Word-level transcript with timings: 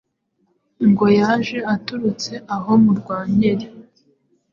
ngo 0.89 1.05
yaje 1.19 1.57
aturuka 1.73 2.33
aho 2.55 2.71
mu 2.83 2.91
Rwankeri. 2.99 3.67